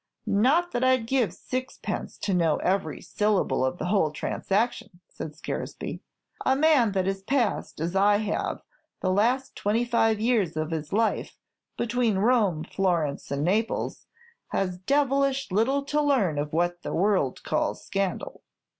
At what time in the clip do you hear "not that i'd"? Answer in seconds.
0.25-1.05